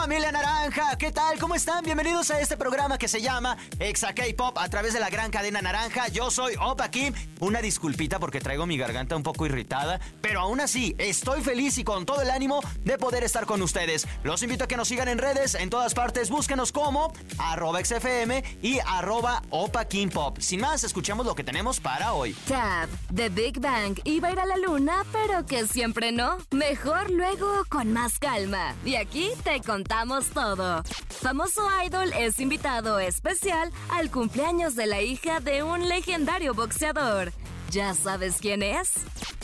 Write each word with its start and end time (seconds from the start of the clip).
familia 0.00 0.32
naranja. 0.32 0.96
¿Qué 0.96 1.12
tal? 1.12 1.38
¿Cómo 1.38 1.54
están? 1.54 1.84
Bienvenidos 1.84 2.30
a 2.30 2.40
este 2.40 2.56
programa 2.56 2.96
que 2.96 3.06
se 3.06 3.20
llama 3.20 3.58
Exa 3.78 4.14
K-Pop 4.14 4.56
a 4.56 4.66
través 4.70 4.94
de 4.94 5.00
la 5.00 5.10
gran 5.10 5.30
cadena 5.30 5.60
naranja. 5.60 6.08
Yo 6.08 6.30
soy 6.30 6.54
Opa 6.58 6.90
Kim. 6.90 7.12
Una 7.40 7.60
disculpita 7.60 8.18
porque 8.18 8.40
traigo 8.40 8.64
mi 8.64 8.78
garganta 8.78 9.14
un 9.14 9.22
poco 9.22 9.44
irritada, 9.44 10.00
pero 10.22 10.40
aún 10.40 10.58
así 10.60 10.94
estoy 10.96 11.42
feliz 11.42 11.76
y 11.76 11.84
con 11.84 12.06
todo 12.06 12.22
el 12.22 12.30
ánimo 12.30 12.60
de 12.82 12.96
poder 12.96 13.24
estar 13.24 13.44
con 13.44 13.60
ustedes. 13.60 14.08
Los 14.22 14.42
invito 14.42 14.64
a 14.64 14.68
que 14.68 14.78
nos 14.78 14.88
sigan 14.88 15.08
en 15.08 15.18
redes, 15.18 15.54
en 15.54 15.68
todas 15.68 15.92
partes. 15.92 16.30
Búsquenos 16.30 16.72
como 16.72 17.12
arroba 17.36 17.84
XFM 17.84 18.42
y 18.62 18.78
arroba 18.86 19.42
Opa 19.50 19.84
Kim 19.84 20.08
Pop. 20.08 20.38
Sin 20.40 20.62
más, 20.62 20.82
escuchemos 20.82 21.26
lo 21.26 21.34
que 21.34 21.44
tenemos 21.44 21.78
para 21.78 22.14
hoy. 22.14 22.32
Tab, 22.48 22.88
The 23.14 23.28
Big 23.28 23.60
Bang 23.60 24.00
iba 24.04 24.28
a 24.28 24.32
ir 24.32 24.40
a 24.40 24.46
la 24.46 24.56
luna, 24.56 25.04
pero 25.12 25.44
que 25.44 25.66
siempre 25.66 26.10
no. 26.10 26.38
Mejor 26.52 27.10
luego 27.10 27.66
con 27.68 27.92
más 27.92 28.18
calma. 28.18 28.74
Y 28.82 28.94
aquí 28.94 29.28
te 29.44 29.60
contamos 29.60 29.89
todo. 30.32 30.82
Famoso 31.08 31.62
Idol 31.84 32.12
es 32.16 32.38
invitado 32.38 33.00
especial 33.00 33.72
al 33.90 34.10
cumpleaños 34.10 34.76
de 34.76 34.86
la 34.86 35.00
hija 35.02 35.40
de 35.40 35.64
un 35.64 35.88
legendario 35.88 36.54
boxeador. 36.54 37.32
¿Ya 37.70 37.94
sabes 37.94 38.36
quién 38.40 38.62
es? 38.62 38.92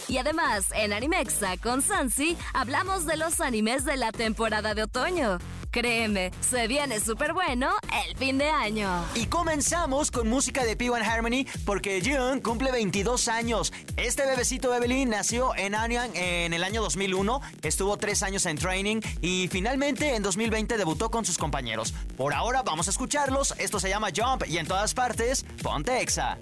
Y 0.08 0.18
además, 0.18 0.66
en 0.72 0.92
Animexa 0.92 1.56
con 1.56 1.82
Sansi 1.82 2.36
hablamos 2.54 3.06
de 3.06 3.16
los 3.16 3.40
animes 3.40 3.84
de 3.84 3.96
la 3.96 4.12
temporada 4.12 4.74
de 4.74 4.84
otoño. 4.84 5.38
Créeme, 5.76 6.30
se 6.40 6.68
viene 6.68 7.00
súper 7.00 7.34
bueno 7.34 7.68
el 8.06 8.16
fin 8.16 8.38
de 8.38 8.48
año. 8.48 9.04
Y 9.14 9.26
comenzamos 9.26 10.10
con 10.10 10.26
música 10.26 10.64
de 10.64 10.78
P1 10.78 11.02
Harmony 11.06 11.46
porque 11.66 12.00
Jung 12.02 12.40
cumple 12.40 12.72
22 12.72 13.28
años. 13.28 13.74
Este 13.98 14.24
bebecito 14.24 14.74
Evelyn 14.74 15.10
nació 15.10 15.54
en 15.54 15.74
Anyang 15.74 16.16
en 16.16 16.54
el 16.54 16.64
año 16.64 16.80
2001, 16.80 17.42
estuvo 17.60 17.98
tres 17.98 18.22
años 18.22 18.46
en 18.46 18.56
training 18.56 19.02
y 19.20 19.48
finalmente 19.48 20.14
en 20.14 20.22
2020 20.22 20.78
debutó 20.78 21.10
con 21.10 21.26
sus 21.26 21.36
compañeros. 21.36 21.92
Por 22.16 22.32
ahora 22.32 22.62
vamos 22.62 22.86
a 22.86 22.90
escucharlos, 22.90 23.54
esto 23.58 23.78
se 23.78 23.90
llama 23.90 24.08
Jump 24.16 24.44
y 24.48 24.56
en 24.56 24.66
todas 24.66 24.94
partes, 24.94 25.44
ponte 25.62 26.00
Exa. 26.00 26.38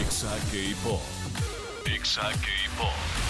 Exa 0.00 0.34
K-Pop. 0.50 1.02
Exa 1.84 2.22
K-Pop. 2.22 3.21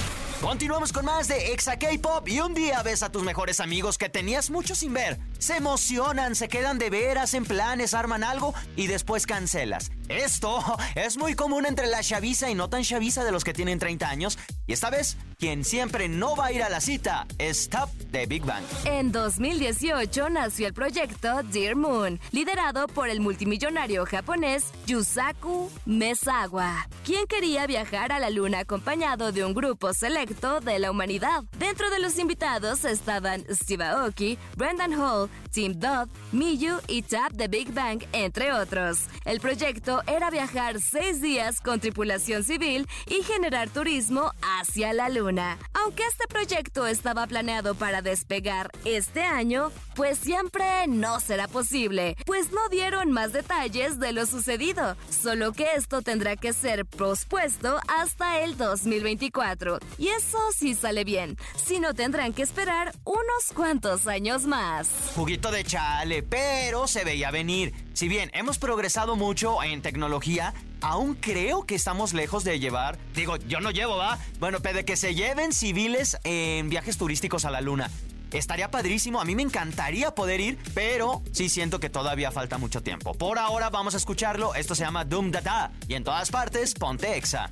Continuamos 0.43 0.93
con 0.93 1.05
más 1.05 1.29
de 1.29 1.53
Exa 1.53 1.79
K-Pop 1.79 2.29
y 2.29 2.41
un 2.41 2.53
día 2.53 2.83
ves 2.83 3.05
a 3.05 3.13
tus 3.13 3.23
mejores 3.23 3.61
amigos 3.61 3.97
que 3.97 4.09
tenías 4.09 4.51
mucho 4.51 4.75
sin 4.75 4.93
ver. 4.93 5.21
Se 5.39 5.57
emocionan, 5.57 6.35
se 6.35 6.49
quedan 6.49 6.81
de 6.81 6.91
veras 6.91 7.35
en 7.35 7.45
planes, 7.45 7.95
arman 7.95 8.25
algo 8.25 8.53
y 8.75 8.89
después 8.89 9.25
cancelas. 9.25 9.93
Esto 10.09 10.61
es 10.97 11.17
muy 11.17 11.37
común 11.37 11.65
entre 11.65 11.87
la 11.87 12.03
chaviza 12.03 12.51
y 12.51 12.57
no 12.57 12.69
tan 12.69 12.83
chaviza 12.83 13.23
de 13.23 13.31
los 13.31 13.45
que 13.45 13.53
tienen 13.53 13.79
30 13.79 14.09
años. 14.09 14.37
Y 14.67 14.73
esta 14.73 14.91
vez, 14.91 15.17
quien 15.43 15.65
siempre 15.65 16.09
no 16.09 16.37
va 16.37 16.47
a 16.47 16.53
ir 16.53 16.63
a 16.63 16.69
la 16.69 16.81
cita 16.81 17.27
es 17.37 17.69
Top 17.69 17.91
de 18.13 18.27
Big 18.27 18.45
Bang. 18.45 18.63
En 18.85 19.11
2018 19.11 20.31
nació 20.31 20.69
el 20.69 20.73
proyecto 20.73 21.43
Dear 21.43 21.75
Moon, 21.75 22.21
liderado 22.31 22.87
por 22.87 23.09
el 23.09 23.19
multimillonario 23.19 24.07
japonés 24.07 24.67
Yusaku 24.87 25.69
Mesawa, 25.85 26.87
quien 27.05 27.27
quería 27.27 27.67
viajar 27.67 28.13
a 28.13 28.21
la 28.21 28.31
luna 28.31 28.61
acompañado 28.61 29.33
de 29.33 29.45
un 29.45 29.53
grupo 29.53 29.93
selecto 29.93 30.61
de 30.61 30.79
la 30.79 30.93
humanidad. 30.93 31.43
Dentro 31.59 31.91
de 31.91 31.99
los 31.99 32.21
invitados 32.21 32.85
estaban 32.85 33.45
Steve 33.51 33.83
Aoki, 33.83 34.39
Brendan 34.57 34.93
Hall, 34.93 35.29
Tim 35.51 35.73
Dodd, 35.73 36.09
Miyu 36.31 36.77
y 36.87 37.03
Tap 37.03 37.33
de 37.33 37.49
Big 37.49 37.73
Bang, 37.75 38.01
entre 38.13 38.53
otros. 38.53 39.07
El 39.25 39.41
proyecto 39.41 40.03
era 40.07 40.31
viajar 40.31 40.81
seis 40.81 41.21
días 41.21 41.61
con 41.61 41.81
tripulación 41.81 42.45
civil 42.45 42.87
y 43.09 43.25
generar 43.25 43.71
turismo 43.71 44.31
hacia 44.41 44.93
la 44.93 45.09
luna. 45.09 45.32
Aunque 45.73 46.07
este 46.07 46.27
proyecto 46.29 46.87
estaba 46.87 47.27
planeado 47.27 47.75
para 47.75 48.03
despegar 48.03 48.71
este 48.85 49.23
año, 49.23 49.73
pues 49.95 50.19
siempre 50.19 50.87
no 50.89 51.21
será 51.21 51.49
posible, 51.49 52.17
pues 52.27 52.53
no 52.53 52.69
dieron 52.69 53.13
más 53.13 53.33
detalles 53.33 53.99
de 53.99 54.13
lo 54.13 54.27
sucedido, 54.27 54.97
solo 55.09 55.53
que 55.53 55.67
esto 55.77 56.03
tendrá 56.03 56.37
que 56.37 56.53
ser 56.53 56.85
pospuesto 56.85 57.81
hasta 57.89 58.41
el 58.41 58.57
2024. 58.59 59.79
Y 59.97 60.09
eso 60.09 60.39
sí 60.55 60.75
sale 60.75 61.05
bien, 61.05 61.39
si 61.57 61.81
no 61.81 61.95
tendrán 61.95 62.35
que 62.35 62.43
esperar 62.43 62.93
unos 63.05 63.53
cuantos 63.55 64.07
años 64.07 64.45
más. 64.45 64.89
Juguito 65.15 65.51
de 65.51 65.65
chale, 65.65 66.23
pero 66.23 66.87
se 66.87 67.05
veía 67.05 67.31
venir. 67.31 67.73
Si 67.95 68.09
bien 68.09 68.31
hemos 68.35 68.59
progresado 68.59 69.17
mucho 69.17 69.63
en 69.63 69.81
tecnología, 69.81 70.53
aún 70.83 71.15
creo 71.15 71.65
que 71.65 71.75
estamos 71.75 72.13
lejos 72.13 72.45
de 72.45 72.59
llevar, 72.59 72.99
digo, 73.15 73.37
yo 73.37 73.61
no 73.61 73.71
llevo, 73.71 73.97
¿va? 73.97 74.19
Bueno, 74.39 74.61
pero 74.61 74.79
de 74.79 74.85
que 74.85 74.97
se 74.97 75.15
lleven 75.15 75.53
civiles 75.53 76.19
en 76.25 76.69
viajes 76.69 76.99
turísticos 76.99 77.45
a 77.45 77.51
la 77.51 77.61
luna. 77.61 77.91
Estaría 78.33 78.71
padrísimo, 78.71 79.21
a 79.21 79.25
mí 79.25 79.35
me 79.35 79.43
encantaría 79.43 80.15
poder 80.15 80.41
ir, 80.41 80.59
pero 80.75 81.23
sí 81.33 81.49
siento 81.49 81.81
que 81.81 81.91
todavía 81.91 82.31
falta 82.31 82.57
mucho 82.57 82.83
tiempo. 82.83 83.13
Por 83.13 83.39
ahora 83.39 83.69
vamos 83.69 83.95
a 83.95 83.99
escucharlo, 83.99 84.55
esto 84.55 84.75
se 84.75 84.85
llama 84.85 85.05
Doom 85.05 85.31
Data 85.31 85.71
y 85.87 85.95
en 85.95 86.05
todas 86.05 86.31
partes 86.31 86.75
ponte 86.75 87.17
Exa. 87.17 87.51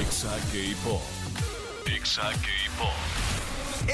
Exa 0.00 0.36
K-Pop. 0.52 1.02
Exa 1.86 2.30
K-Pop. 2.30 3.29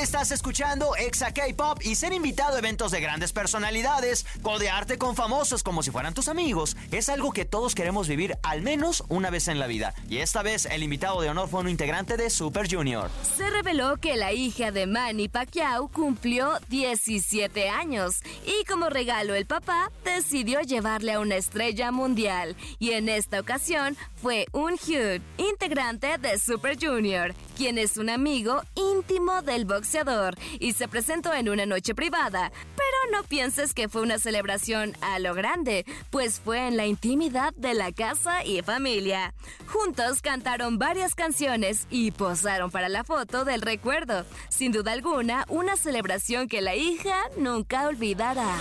Estás 0.01 0.31
escuchando 0.31 0.95
Exa 0.95 1.33
K-Pop 1.33 1.81
y 1.83 1.95
ser 1.95 2.13
invitado 2.13 2.57
a 2.57 2.59
eventos 2.59 2.91
de 2.91 3.01
grandes 3.01 3.33
personalidades, 3.33 4.27
codearte 4.43 4.99
con 4.99 5.17
famosos 5.17 5.63
como 5.63 5.83
si 5.83 5.91
fueran 5.91 6.13
tus 6.13 6.29
amigos, 6.29 6.77
es 6.93 7.09
algo 7.09 7.33
que 7.33 7.47
todos 7.47 7.75
queremos 7.75 8.07
vivir 8.07 8.37
al 8.43 8.61
menos 8.61 9.05
una 9.09 9.31
vez 9.31 9.49
en 9.49 9.59
la 9.59 9.67
vida. 9.67 9.95
Y 10.11 10.19
esta 10.19 10.43
vez 10.43 10.67
el 10.67 10.83
invitado 10.83 11.23
de 11.23 11.31
honor 11.31 11.49
fue 11.49 11.61
un 11.61 11.71
integrante 11.71 12.19
de 12.19 12.29
Super 12.29 12.71
Junior. 12.71 13.11
Se 13.39 13.49
reveló 13.49 13.97
que 13.97 14.17
la 14.17 14.35
hija 14.35 14.71
de 14.71 14.87
Manny 14.87 15.29
Pacquiao 15.29 15.89
cumplió 15.89 16.59
17 16.69 17.71
años 17.71 18.17
y 18.45 18.67
como 18.67 18.91
regalo 18.91 19.35
el 19.35 19.47
papá 19.47 19.91
decidió 20.05 20.61
llevarle 20.61 21.15
a 21.15 21.21
una 21.21 21.37
estrella 21.37 21.91
mundial 21.91 22.55
y 22.79 22.91
en 22.91 23.09
esta 23.09 23.41
ocasión 23.41 23.97
fue 24.21 24.47
un 24.53 24.75
Hugh, 24.75 25.23
integrante 25.39 26.19
de 26.19 26.39
Super 26.39 26.77
Junior, 26.79 27.35
quien 27.57 27.79
es 27.79 27.97
un 27.97 28.11
amigo 28.11 28.63
íntimo 28.75 29.41
del 29.41 29.65
y 30.59 30.73
se 30.73 30.89
presentó 30.89 31.33
en 31.33 31.49
una 31.49 31.65
noche 31.65 31.95
privada. 31.95 32.51
Pero 32.77 33.13
no 33.13 33.23
pienses 33.27 33.73
que 33.73 33.89
fue 33.89 34.03
una 34.03 34.19
celebración 34.19 34.95
a 35.01 35.19
lo 35.19 35.33
grande, 35.35 35.85
pues 36.11 36.41
fue 36.41 36.67
en 36.67 36.77
la 36.77 36.87
intimidad 36.87 37.55
de 37.55 37.75
la 37.75 37.93
casa 37.93 38.45
y 38.45 38.63
familia. 38.63 39.33
Juntos 39.67 40.23
cantaron 40.23 40.79
varias 40.79 41.15
canciones 41.15 41.87
y 41.91 42.11
posaron 42.11 42.71
para 42.71 42.89
la 42.89 43.05
foto 43.05 43.45
del 43.45 43.63
recuerdo. 43.63 44.25
Sin 44.49 44.73
duda 44.73 44.93
alguna, 44.93 45.45
una 45.49 45.77
celebración 45.77 46.49
que 46.49 46.61
la 46.61 46.75
hija 46.75 47.17
nunca 47.37 47.87
olvidará. 47.87 48.57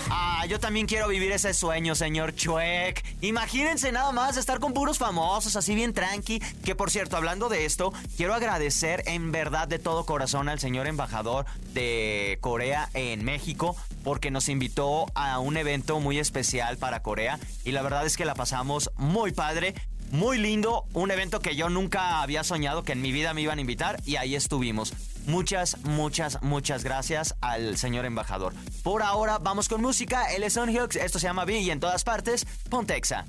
Ah, 0.45 0.47
yo 0.47 0.59
también 0.59 0.85
quiero 0.85 1.07
vivir 1.07 1.31
ese 1.31 1.55
sueño, 1.55 1.95
señor 1.95 2.35
Chuek. 2.35 3.03
Imagínense 3.21 3.91
nada 3.91 4.11
más 4.11 4.37
estar 4.37 4.59
con 4.59 4.73
puros 4.73 4.99
famosos, 4.99 5.55
así 5.55 5.73
bien 5.73 5.91
tranqui. 5.91 6.39
Que 6.63 6.75
por 6.75 6.91
cierto, 6.91 7.17
hablando 7.17 7.49
de 7.49 7.65
esto, 7.65 7.91
quiero 8.15 8.35
agradecer 8.35 9.01
en 9.07 9.31
verdad 9.31 9.67
de 9.67 9.79
todo 9.79 10.05
corazón 10.05 10.47
al 10.47 10.59
señor 10.59 10.85
embajador 10.85 11.47
de 11.73 12.37
Corea 12.41 12.91
en 12.93 13.25
México 13.25 13.75
porque 14.03 14.29
nos 14.29 14.47
invitó 14.47 15.07
a 15.15 15.39
un 15.39 15.57
evento 15.57 15.99
muy 15.99 16.19
especial 16.19 16.77
para 16.77 17.01
Corea 17.01 17.39
y 17.63 17.71
la 17.71 17.81
verdad 17.81 18.05
es 18.05 18.15
que 18.15 18.25
la 18.25 18.35
pasamos 18.35 18.91
muy 18.97 19.31
padre. 19.31 19.73
Muy 20.11 20.37
lindo, 20.37 20.85
un 20.93 21.09
evento 21.09 21.39
que 21.39 21.55
yo 21.55 21.69
nunca 21.69 22.21
había 22.21 22.43
soñado 22.43 22.83
que 22.83 22.91
en 22.91 23.01
mi 23.01 23.11
vida 23.11 23.33
me 23.33 23.41
iban 23.41 23.57
a 23.57 23.61
invitar 23.61 23.99
y 24.05 24.17
ahí 24.17 24.35
estuvimos. 24.35 24.93
Muchas, 25.27 25.77
muchas, 25.83 26.41
muchas 26.41 26.83
gracias 26.83 27.35
al 27.41 27.77
señor 27.77 28.05
embajador. 28.05 28.53
Por 28.83 29.03
ahora 29.03 29.37
vamos 29.39 29.67
con 29.67 29.81
música, 29.81 30.33
él 30.33 30.43
es 30.43 30.55
Hughes, 30.57 30.95
esto 30.95 31.19
se 31.19 31.27
llama 31.27 31.45
B 31.45 31.59
y 31.59 31.71
en 31.71 31.79
todas 31.79 32.03
partes, 32.03 32.45
Pontexa. 32.69 33.25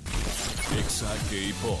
Exa 0.79 1.13
K-Pop. 1.29 1.79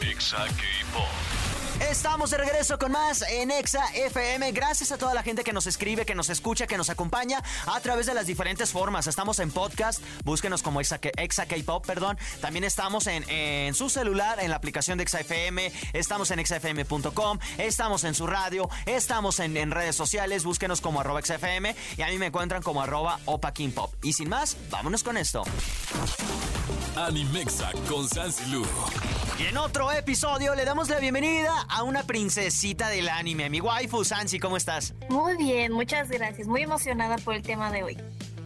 Exa 0.00 0.46
K-Pop. 0.46 1.43
Estamos 1.90 2.30
de 2.30 2.38
regreso 2.38 2.78
con 2.78 2.92
más 2.92 3.22
en 3.22 3.50
Exa 3.50 3.84
FM. 3.94 4.52
Gracias 4.52 4.90
a 4.90 4.98
toda 4.98 5.12
la 5.12 5.22
gente 5.22 5.44
que 5.44 5.52
nos 5.52 5.66
escribe, 5.66 6.06
que 6.06 6.14
nos 6.14 6.30
escucha, 6.30 6.66
que 6.66 6.78
nos 6.78 6.88
acompaña 6.88 7.42
a 7.66 7.78
través 7.80 8.06
de 8.06 8.14
las 8.14 8.26
diferentes 8.26 8.72
formas. 8.72 9.06
Estamos 9.06 9.38
en 9.38 9.50
podcast, 9.50 10.02
búsquenos 10.24 10.62
como 10.62 10.80
Exa, 10.80 10.98
K-Pop, 10.98 11.86
perdón. 11.86 12.18
También 12.40 12.64
estamos 12.64 13.06
en, 13.06 13.74
su 13.74 13.90
celular, 13.90 14.40
en 14.40 14.50
la 14.50 14.56
aplicación 14.56 14.98
de 14.98 15.04
Exa 15.04 15.20
FM. 15.20 15.70
Estamos 15.92 16.30
en 16.30 16.38
exafm.com, 16.38 17.38
estamos 17.58 18.04
en 18.04 18.14
su 18.14 18.26
radio, 18.26 18.68
estamos 18.86 19.38
en, 19.40 19.70
redes 19.70 19.94
sociales. 19.94 20.44
Búsquenos 20.44 20.80
como 20.80 21.00
arroba 21.00 21.20
XFM 21.22 21.76
y 21.96 22.02
a 22.02 22.08
mí 22.08 22.18
me 22.18 22.26
encuentran 22.26 22.62
como 22.62 22.82
arroba 22.82 23.20
Opa 23.26 23.52
King 23.52 23.70
Pop. 23.70 23.92
Y 24.02 24.14
sin 24.14 24.28
más, 24.28 24.56
vámonos 24.70 25.02
con 25.02 25.16
esto. 25.16 25.44
Animexa 26.96 27.72
con 27.88 28.08
Sansi 28.08 28.46
Lu. 28.46 28.64
Y 29.36 29.46
en 29.46 29.56
otro 29.56 29.90
episodio 29.90 30.54
le 30.54 30.64
damos 30.64 30.88
la 30.88 31.00
bienvenida 31.00 31.66
a 31.68 31.82
una 31.82 32.04
princesita 32.04 32.88
del 32.88 33.08
anime, 33.08 33.50
mi 33.50 33.60
waifu 33.60 34.04
Sansi, 34.04 34.38
¿cómo 34.38 34.56
estás? 34.56 34.94
Muy 35.08 35.36
bien, 35.36 35.72
muchas 35.72 36.08
gracias. 36.08 36.46
Muy 36.46 36.62
emocionada 36.62 37.18
por 37.18 37.34
el 37.34 37.42
tema 37.42 37.72
de 37.72 37.82
hoy. 37.82 37.98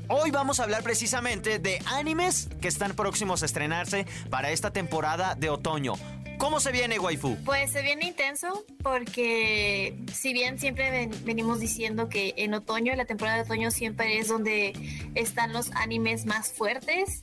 Hoy 0.08 0.30
vamos 0.30 0.60
a 0.60 0.62
hablar 0.62 0.82
precisamente 0.82 1.58
de 1.58 1.78
animes 1.84 2.48
que 2.62 2.68
están 2.68 2.94
próximos 2.94 3.42
a 3.42 3.46
estrenarse 3.46 4.06
para 4.30 4.50
esta 4.50 4.72
temporada 4.72 5.34
de 5.34 5.50
otoño. 5.50 5.92
¿Cómo 6.38 6.58
se 6.58 6.72
viene, 6.72 6.98
waifu? 6.98 7.36
Pues 7.44 7.70
se 7.70 7.82
viene 7.82 8.06
intenso 8.06 8.64
porque 8.82 9.94
si 10.10 10.32
bien 10.32 10.58
siempre 10.58 11.10
venimos 11.24 11.60
diciendo 11.60 12.08
que 12.08 12.32
en 12.38 12.54
otoño, 12.54 12.94
la 12.94 13.04
temporada 13.04 13.36
de 13.36 13.42
otoño 13.42 13.70
siempre 13.70 14.18
es 14.18 14.28
donde 14.28 14.72
están 15.14 15.52
los 15.52 15.70
animes 15.72 16.24
más 16.24 16.50
fuertes, 16.50 17.20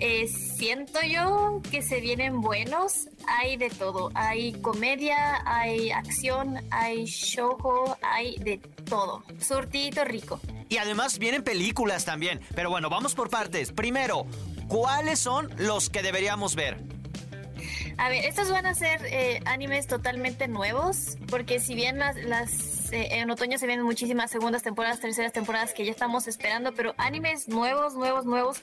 eh, 0.00 0.28
siento 0.28 1.00
yo 1.02 1.60
que 1.70 1.82
se 1.82 2.00
vienen 2.00 2.40
buenos. 2.40 3.08
Hay 3.26 3.56
de 3.56 3.70
todo. 3.70 4.10
Hay 4.14 4.52
comedia, 4.54 5.42
hay 5.46 5.90
acción, 5.90 6.58
hay 6.70 7.04
shoujo, 7.04 7.96
hay 8.02 8.36
de 8.38 8.58
todo. 8.58 9.22
Surtidito 9.40 10.04
rico. 10.04 10.40
Y 10.68 10.78
además 10.78 11.18
vienen 11.18 11.42
películas 11.42 12.04
también. 12.04 12.40
Pero 12.54 12.70
bueno, 12.70 12.88
vamos 12.90 13.14
por 13.14 13.30
partes. 13.30 13.72
Primero, 13.72 14.26
¿cuáles 14.68 15.18
son 15.18 15.50
los 15.58 15.90
que 15.90 16.02
deberíamos 16.02 16.54
ver? 16.54 16.91
A 17.98 18.08
ver, 18.08 18.24
estos 18.24 18.50
van 18.50 18.66
a 18.66 18.74
ser 18.74 19.00
eh, 19.06 19.40
animes 19.44 19.86
totalmente 19.86 20.48
nuevos, 20.48 21.16
porque 21.28 21.60
si 21.60 21.74
bien 21.74 21.98
las, 21.98 22.92
eh, 22.92 23.08
en 23.12 23.30
otoño 23.30 23.58
se 23.58 23.66
vienen 23.66 23.84
muchísimas 23.84 24.30
segundas 24.30 24.62
temporadas, 24.62 25.00
terceras 25.00 25.32
temporadas 25.32 25.72
que 25.72 25.84
ya 25.84 25.90
estamos 25.90 26.26
esperando, 26.28 26.72
pero 26.72 26.94
animes 26.98 27.48
nuevos, 27.48 27.94
nuevos, 27.94 28.24
nuevos. 28.24 28.62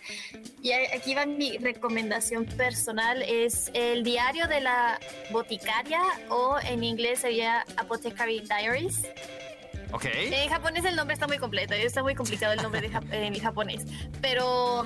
Y 0.62 0.72
aquí 0.72 1.14
va 1.14 1.26
mi 1.26 1.58
recomendación 1.58 2.46
personal, 2.46 3.22
es 3.22 3.72
el 3.74 4.04
diario 4.04 4.48
de 4.48 4.62
la 4.62 5.00
boticaria 5.32 6.02
o 6.30 6.58
en 6.64 6.84
inglés 6.84 7.20
sería 7.20 7.66
Apothecary 7.78 8.42
Diaries. 8.42 9.04
Ok. 9.92 10.06
En 10.06 10.50
japonés 10.50 10.86
el 10.86 10.96
nombre 10.96 11.14
está 11.14 11.28
muy 11.28 11.38
completo, 11.40 11.74
está 11.74 12.04
muy 12.04 12.14
complicado 12.14 12.54
el 12.54 12.62
nombre 12.62 12.82
de 12.82 12.90
en 13.12 13.40
japonés, 13.40 13.86
pero 14.22 14.86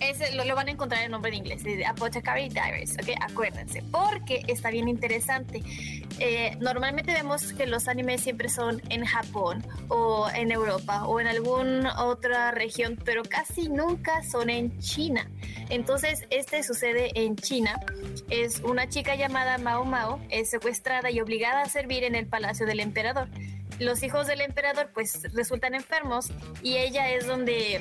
ese 0.00 0.34
lo, 0.34 0.54
van 0.54 0.68
a 0.68 0.70
encontrar 0.70 1.02
en 1.02 1.10
nombre 1.10 1.30
en 1.30 1.38
inglés, 1.38 1.64
de 1.64 1.84
Apothecary 1.84 2.48
Diaries, 2.48 2.94
¿ok? 2.94 3.10
Acuérdense, 3.20 3.82
porque 3.90 4.42
está 4.48 4.70
bien 4.70 4.88
interesante. 4.88 5.62
Eh, 6.18 6.56
normalmente 6.60 7.12
vemos 7.12 7.52
que 7.52 7.66
los 7.66 7.88
animes 7.88 8.22
siempre 8.22 8.48
son 8.48 8.82
en 8.88 9.04
Japón 9.04 9.64
o 9.88 10.28
en 10.34 10.50
Europa 10.50 11.06
o 11.06 11.20
en 11.20 11.26
alguna 11.26 12.04
otra 12.04 12.50
región, 12.50 12.98
pero 13.04 13.22
casi 13.22 13.68
nunca 13.68 14.22
son 14.22 14.50
en 14.50 14.78
China. 14.78 15.30
Entonces, 15.70 16.26
este 16.30 16.62
sucede 16.62 17.10
en 17.14 17.36
China. 17.36 17.78
Es 18.30 18.60
una 18.60 18.88
chica 18.88 19.14
llamada 19.14 19.58
Mao 19.58 19.84
Mao, 19.84 20.20
es 20.30 20.50
secuestrada 20.50 21.10
y 21.10 21.20
obligada 21.20 21.62
a 21.62 21.68
servir 21.68 22.04
en 22.04 22.14
el 22.14 22.26
palacio 22.26 22.66
del 22.66 22.80
emperador. 22.80 23.28
Los 23.78 24.02
hijos 24.02 24.26
del 24.26 24.40
emperador 24.40 24.90
pues 24.92 25.22
resultan 25.34 25.74
enfermos 25.74 26.30
y 26.62 26.78
ella 26.78 27.10
es 27.10 27.26
donde 27.26 27.80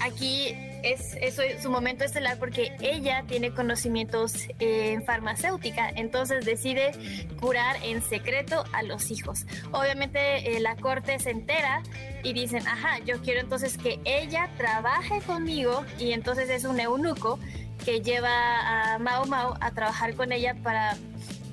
aquí 0.00 0.54
es, 0.82 1.14
es, 1.20 1.62
su 1.62 1.70
momento 1.70 2.04
estelar 2.04 2.38
porque 2.38 2.76
ella 2.80 3.24
tiene 3.26 3.52
conocimientos 3.52 4.34
en 4.58 5.04
farmacéutica, 5.04 5.90
entonces 5.90 6.44
decide 6.44 6.92
curar 7.40 7.76
en 7.82 8.02
secreto 8.02 8.64
a 8.72 8.82
los 8.82 9.10
hijos. 9.10 9.46
Obviamente 9.72 10.56
eh, 10.56 10.60
la 10.60 10.76
corte 10.76 11.18
se 11.18 11.30
entera 11.30 11.82
y 12.22 12.32
dicen, 12.32 12.66
ajá, 12.66 12.98
yo 13.00 13.20
quiero 13.22 13.40
entonces 13.40 13.76
que 13.76 14.00
ella 14.04 14.50
trabaje 14.56 15.20
conmigo 15.22 15.84
y 15.98 16.12
entonces 16.12 16.50
es 16.50 16.64
un 16.64 16.80
eunuco 16.80 17.38
que 17.84 18.00
lleva 18.00 18.94
a 18.94 18.98
Mao 18.98 19.26
Mao 19.26 19.56
a 19.60 19.70
trabajar 19.70 20.14
con 20.14 20.32
ella 20.32 20.54
para 20.62 20.96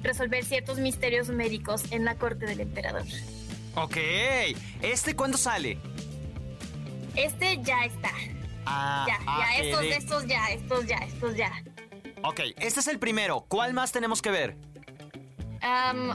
resolver 0.04 0.44
ciertos 0.44 0.80
misterios 0.80 1.30
médicos 1.30 1.92
en 1.92 2.06
la 2.06 2.16
corte 2.16 2.46
del 2.46 2.62
emperador. 2.62 3.04
Ok, 3.76 3.98
¿este 4.82 5.16
cuándo 5.16 5.38
sale? 5.38 5.78
Este 7.16 7.60
ya 7.64 7.86
está. 7.86 8.12
Ah, 8.70 9.06
ya, 9.08 9.18
ya, 9.20 9.26
ah, 9.28 9.58
estos, 9.58 9.84
estos 9.84 10.28
ya, 10.28 10.48
estos 10.48 10.86
ya, 10.86 10.98
estos 10.98 11.36
ya. 11.36 11.52
Ok, 12.24 12.42
este 12.58 12.80
es 12.80 12.88
el 12.88 13.00
primero. 13.00 13.46
¿Cuál 13.48 13.74
más 13.74 13.92
tenemos 13.92 14.22
que 14.22 14.32
ver? 14.32 14.58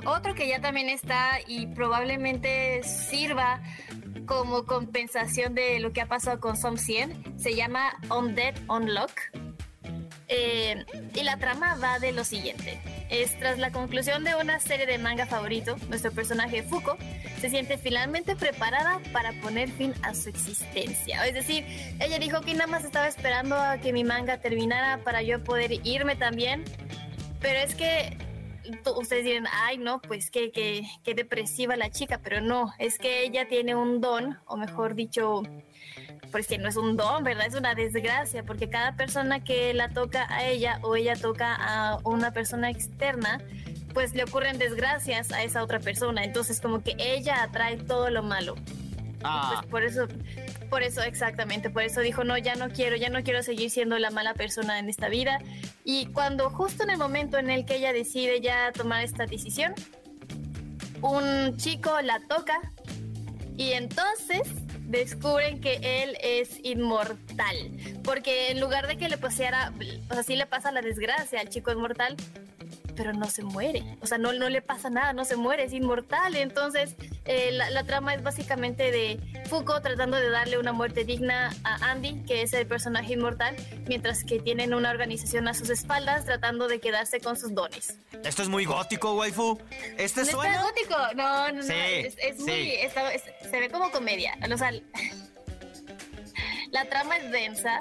otro 0.06 0.34
que 0.34 0.48
ya 0.48 0.60
también 0.60 0.88
está 0.88 1.38
y 1.46 1.66
probablemente 1.66 2.82
sirva 2.84 3.60
como 4.26 4.64
compensación 4.64 5.54
de 5.54 5.78
lo 5.80 5.92
que 5.92 6.00
ha 6.00 6.06
pasado 6.06 6.40
con 6.40 6.56
Som 6.56 6.78
100 6.78 7.38
se 7.38 7.54
llama 7.54 7.92
On 8.08 8.34
Dead 8.34 8.54
Unlock. 8.68 9.12
Eh, 10.28 10.84
y 11.14 11.22
la 11.22 11.36
trama 11.36 11.76
va 11.76 11.98
de 11.98 12.12
lo 12.12 12.24
siguiente. 12.24 12.80
Es 13.10 13.38
tras 13.38 13.58
la 13.58 13.70
conclusión 13.70 14.24
de 14.24 14.34
una 14.34 14.60
serie 14.60 14.86
de 14.86 14.98
manga 14.98 15.26
favorito, 15.26 15.76
nuestro 15.88 16.12
personaje 16.12 16.62
Fuko 16.62 16.96
se 17.40 17.50
siente 17.50 17.76
finalmente 17.76 18.36
preparada 18.36 19.00
para 19.12 19.32
poner 19.40 19.70
fin 19.70 19.94
a 20.02 20.14
su 20.14 20.28
existencia. 20.28 21.26
Es 21.26 21.34
decir, 21.34 21.66
ella 22.00 22.18
dijo 22.18 22.40
que 22.40 22.54
nada 22.54 22.66
más 22.66 22.84
estaba 22.84 23.08
esperando 23.08 23.56
a 23.56 23.78
que 23.78 23.92
mi 23.92 24.04
manga 24.04 24.38
terminara 24.38 24.98
para 25.04 25.22
yo 25.22 25.42
poder 25.42 25.72
irme 25.84 26.16
también. 26.16 26.64
Pero 27.40 27.58
es 27.58 27.74
que 27.74 28.16
ustedes 28.96 29.24
dirán, 29.24 29.46
ay, 29.52 29.78
no, 29.78 30.00
pues 30.00 30.30
qué, 30.30 30.52
qué, 30.52 30.82
qué 31.02 31.14
depresiva 31.14 31.76
la 31.76 31.90
chica, 31.90 32.20
pero 32.22 32.40
no, 32.40 32.72
es 32.78 32.98
que 32.98 33.24
ella 33.24 33.48
tiene 33.48 33.74
un 33.74 34.00
don, 34.00 34.38
o 34.46 34.56
mejor 34.56 34.94
dicho, 34.94 35.42
pues 36.30 36.46
que 36.46 36.58
no 36.58 36.68
es 36.68 36.76
un 36.76 36.96
don, 36.96 37.22
¿verdad? 37.22 37.46
Es 37.46 37.54
una 37.54 37.74
desgracia, 37.74 38.42
porque 38.42 38.68
cada 38.70 38.96
persona 38.96 39.44
que 39.44 39.74
la 39.74 39.90
toca 39.90 40.26
a 40.30 40.44
ella 40.44 40.78
o 40.82 40.96
ella 40.96 41.14
toca 41.14 41.54
a 41.54 41.98
una 42.04 42.32
persona 42.32 42.70
externa, 42.70 43.40
pues 43.92 44.14
le 44.14 44.24
ocurren 44.24 44.58
desgracias 44.58 45.30
a 45.32 45.42
esa 45.42 45.62
otra 45.62 45.78
persona. 45.78 46.24
Entonces, 46.24 46.60
como 46.60 46.82
que 46.82 46.96
ella 46.98 47.42
atrae 47.42 47.76
todo 47.76 48.10
lo 48.10 48.22
malo. 48.22 48.54
Ah. 49.24 49.62
Pues 49.70 49.70
por 49.70 49.82
eso, 49.84 50.08
por 50.70 50.82
eso 50.82 51.02
exactamente, 51.02 51.70
por 51.70 51.82
eso 51.82 52.00
dijo, 52.00 52.24
no, 52.24 52.36
ya 52.38 52.54
no 52.54 52.70
quiero, 52.70 52.96
ya 52.96 53.10
no 53.10 53.22
quiero 53.22 53.42
seguir 53.42 53.70
siendo 53.70 53.98
la 53.98 54.10
mala 54.10 54.34
persona 54.34 54.78
en 54.78 54.88
esta 54.88 55.08
vida. 55.08 55.38
Y 55.84 56.06
cuando 56.06 56.50
justo 56.50 56.82
en 56.82 56.90
el 56.90 56.98
momento 56.98 57.38
en 57.38 57.50
el 57.50 57.64
que 57.64 57.76
ella 57.76 57.92
decide 57.92 58.40
ya 58.40 58.72
tomar 58.72 59.04
esta 59.04 59.26
decisión, 59.26 59.74
un 61.02 61.56
chico 61.56 62.00
la 62.00 62.20
toca 62.28 62.72
y 63.56 63.72
entonces 63.72 64.48
descubren 64.92 65.60
que 65.60 66.02
él 66.02 66.16
es 66.22 66.60
inmortal. 66.62 67.56
Porque 68.04 68.50
en 68.50 68.60
lugar 68.60 68.86
de 68.86 68.96
que 68.96 69.08
le 69.08 69.18
paseara, 69.18 69.72
o 70.10 70.14
sea, 70.14 70.22
sí 70.22 70.36
le 70.36 70.46
pasa 70.46 70.70
la 70.70 70.82
desgracia 70.82 71.40
al 71.40 71.48
chico 71.48 71.72
inmortal, 71.72 72.16
pero 72.94 73.12
no 73.12 73.28
se 73.28 73.42
muere. 73.42 73.82
O 74.00 74.06
sea, 74.06 74.18
no, 74.18 74.32
no 74.32 74.48
le 74.48 74.62
pasa 74.62 74.90
nada, 74.90 75.12
no 75.12 75.24
se 75.24 75.36
muere, 75.36 75.64
es 75.64 75.72
inmortal. 75.72 76.36
Entonces, 76.36 76.96
eh, 77.24 77.50
la, 77.52 77.84
trama 77.84 78.14
es 78.14 78.22
básicamente 78.22 78.90
de 78.90 79.18
Foucault 79.48 79.82
tratando 79.82 80.16
de 80.16 80.30
darle 80.30 80.58
una 80.58 80.72
muerte 80.72 81.04
digna 81.04 81.54
a 81.64 81.90
Andy, 81.90 82.22
que 82.24 82.42
es 82.42 82.52
el 82.52 82.66
personaje 82.66 83.14
inmortal, 83.14 83.56
mientras 83.86 84.24
que 84.24 84.38
tienen 84.40 84.74
una 84.74 84.90
organización 84.90 85.48
a 85.48 85.54
sus 85.54 85.70
espaldas 85.70 86.24
tratando 86.24 86.68
de 86.68 86.80
quedarse 86.80 87.20
con 87.20 87.36
sus 87.36 87.54
dones. 87.54 87.98
Esto 88.24 88.42
es 88.42 88.48
muy 88.48 88.64
gótico, 88.64 89.14
waifu. 89.14 89.58
¿Este 89.98 90.20
¿No 90.20 90.26
suena? 90.26 90.56
¿Es 90.56 90.62
gótico? 90.62 90.96
No, 91.16 91.48
no, 91.52 91.62
no. 91.62 91.74
Es, 91.74 92.38
muy. 92.38 92.76
se 93.50 93.60
ve 93.60 93.70
como 93.70 93.90
comedia. 93.90 94.36
O 94.52 94.56
sea, 94.56 94.72
la 96.70 96.84
trama 96.86 97.16
es 97.16 97.30
densa, 97.30 97.80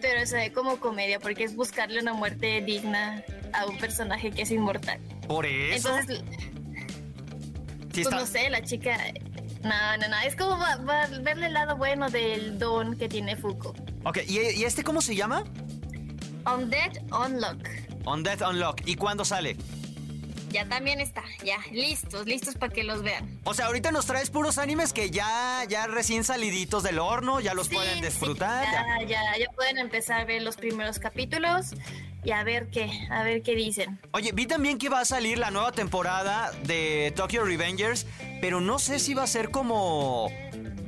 pero 0.00 0.26
se 0.26 0.36
ve 0.36 0.52
como 0.52 0.78
comedia 0.78 1.20
porque 1.20 1.44
es 1.44 1.54
buscarle 1.54 2.00
una 2.00 2.12
muerte 2.12 2.60
digna 2.60 3.24
a 3.52 3.66
un 3.66 3.78
personaje 3.78 4.30
que 4.30 4.42
es 4.42 4.50
inmortal. 4.50 5.00
Por 5.26 5.46
eso. 5.46 5.96
Entonces, 5.98 6.22
pues 7.92 8.10
no 8.10 8.26
sé, 8.26 8.50
la 8.50 8.62
chica. 8.62 8.96
No, 9.62 9.96
no, 9.98 10.08
no. 10.08 10.16
Es 10.24 10.34
como 10.36 10.58
verle 11.22 11.46
el 11.46 11.52
lado 11.52 11.76
bueno 11.76 12.10
del 12.10 12.58
don 12.58 12.96
que 12.96 13.08
tiene 13.08 13.36
Fuko. 13.36 13.74
Ok, 14.04 14.18
¿y, 14.26 14.64
este 14.64 14.82
cómo 14.82 15.00
se 15.00 15.14
llama? 15.14 15.44
Undead 16.46 16.92
Unlock. 17.12 17.68
Undead 18.04 18.42
Unlock. 18.48 18.80
¿Y 18.86 18.96
cuándo 18.96 19.24
sale? 19.24 19.56
Ya 20.50 20.68
también 20.68 21.00
está, 21.00 21.22
ya, 21.42 21.56
listos, 21.72 22.26
listos 22.26 22.56
para 22.56 22.70
que 22.70 22.82
los 22.82 23.02
vean. 23.02 23.40
O 23.44 23.54
sea, 23.54 23.66
ahorita 23.66 23.90
nos 23.90 24.04
traes 24.04 24.28
puros 24.28 24.58
animes 24.58 24.92
que 24.92 25.10
ya, 25.10 25.64
ya 25.66 25.86
recién 25.86 26.24
saliditos 26.24 26.82
del 26.82 26.98
horno, 26.98 27.40
ya 27.40 27.54
los 27.54 27.70
pueden 27.70 28.02
disfrutar. 28.02 28.66
ya, 28.66 29.06
ya, 29.06 29.38
ya 29.38 29.50
pueden 29.52 29.78
empezar 29.78 30.20
a 30.20 30.24
ver 30.26 30.42
los 30.42 30.56
primeros 30.56 30.98
capítulos 30.98 31.72
y 32.24 32.30
a 32.30 32.44
ver 32.44 32.68
qué, 32.68 32.90
a 33.10 33.22
ver 33.22 33.42
qué 33.42 33.54
dicen. 33.54 33.98
Oye, 34.12 34.32
vi 34.32 34.46
también 34.46 34.78
que 34.78 34.88
va 34.88 35.00
a 35.00 35.04
salir 35.04 35.38
la 35.38 35.50
nueva 35.50 35.72
temporada 35.72 36.50
de 36.64 37.12
Tokyo 37.16 37.44
Revengers, 37.44 38.06
pero 38.40 38.60
no 38.60 38.78
sé 38.78 38.98
si 38.98 39.14
va 39.14 39.24
a 39.24 39.26
ser 39.26 39.50
como 39.50 40.30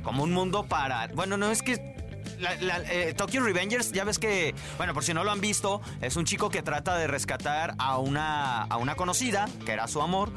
como 0.05 0.23
un 0.23 0.31
mundo 0.31 0.63
para, 0.67 1.07
bueno, 1.07 1.35
no 1.35 1.49
es 1.49 1.63
que 1.63 1.95
eh, 2.39 3.13
Tokyo 3.17 3.41
Revengers, 3.41 3.91
ya 3.91 4.03
ves 4.03 4.19
que, 4.19 4.53
bueno, 4.77 4.93
por 4.93 5.03
si 5.03 5.13
no 5.13 5.23
lo 5.23 5.31
han 5.31 5.41
visto, 5.41 5.81
es 5.99 6.15
un 6.15 6.25
chico 6.25 6.49
que 6.49 6.61
trata 6.61 6.95
de 6.95 7.07
rescatar 7.07 7.73
a 7.79 7.97
una, 7.97 8.63
a 8.63 8.77
una 8.77 8.95
conocida, 8.95 9.49
que 9.65 9.71
era 9.71 9.87
su 9.87 10.01
amor, 10.01 10.31